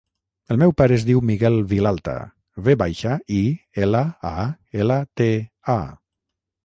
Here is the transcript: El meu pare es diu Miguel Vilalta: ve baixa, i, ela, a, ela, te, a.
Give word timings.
El 0.53 0.59
meu 0.61 0.71
pare 0.79 0.95
es 1.01 1.03
diu 1.09 1.19
Miguel 1.29 1.57
Vilalta: 1.73 2.15
ve 2.69 2.75
baixa, 2.83 3.19
i, 3.41 3.43
ela, 3.85 4.05
a, 4.31 4.35
ela, 4.85 5.01
te, 5.23 5.29
a. 5.77 5.81